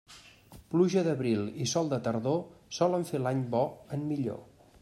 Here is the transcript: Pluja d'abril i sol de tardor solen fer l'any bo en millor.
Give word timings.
Pluja 0.71 1.03
d'abril 1.07 1.43
i 1.65 1.69
sol 1.73 1.93
de 1.93 2.01
tardor 2.09 2.41
solen 2.81 3.09
fer 3.13 3.25
l'any 3.27 3.47
bo 3.55 3.65
en 3.99 4.09
millor. 4.15 4.43